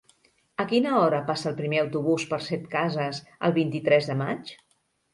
A 0.63 0.63
quina 0.71 0.93
hora 0.99 1.19
passa 1.27 1.51
el 1.51 1.59
primer 1.59 1.79
autobús 1.83 2.27
per 2.33 2.41
Setcases 2.49 3.23
el 3.49 3.57
vint-i-tres 3.63 4.13
de 4.15 4.21
maig? 4.27 4.57